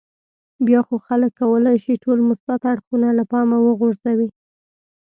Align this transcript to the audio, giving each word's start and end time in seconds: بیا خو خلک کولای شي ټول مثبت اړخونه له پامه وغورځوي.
بیا 0.65 0.79
خو 0.87 0.95
خلک 1.07 1.31
کولای 1.41 1.77
شي 1.83 1.93
ټول 2.03 2.17
مثبت 2.29 2.61
اړخونه 2.71 3.07
له 3.17 3.23
پامه 3.31 3.57
وغورځوي. 3.61 4.29